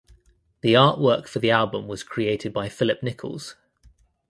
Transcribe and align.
The 0.61 0.73
artwork 0.73 1.27
for 1.27 1.37
the 1.37 1.51
album 1.51 1.87
was 1.87 2.01
created 2.01 2.51
by 2.51 2.69
Phillip 2.69 3.03
Nichols. 3.03 3.53